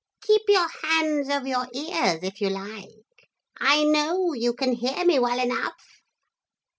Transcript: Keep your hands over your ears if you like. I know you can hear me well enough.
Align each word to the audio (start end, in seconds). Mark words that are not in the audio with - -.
Keep 0.23 0.41
your 0.49 0.67
hands 0.83 1.29
over 1.29 1.45
your 1.47 1.67
ears 1.75 2.23
if 2.23 2.41
you 2.41 2.49
like. 2.49 3.29
I 3.59 3.83
know 3.83 4.33
you 4.33 4.55
can 4.55 4.73
hear 4.73 5.05
me 5.05 5.19
well 5.19 5.39
enough. 5.39 6.01